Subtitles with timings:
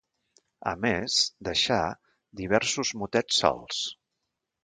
[0.69, 1.17] A més,
[1.49, 1.77] deixà,
[2.41, 3.83] diversos motets solts.